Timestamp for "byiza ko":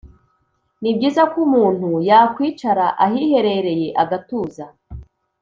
0.95-1.37